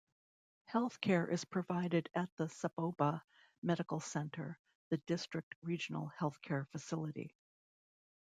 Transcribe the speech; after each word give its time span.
Health 0.65 0.99
care 0.99 1.27
is 1.29 1.45
provided 1.45 2.09
at 2.15 2.35
the 2.35 2.45
Saboba 2.49 3.21
Medical 3.61 3.99
Centre, 3.99 4.57
the 4.89 4.97
district 4.97 5.53
regional 5.61 6.11
healthcare 6.19 6.67
facility. 6.69 7.35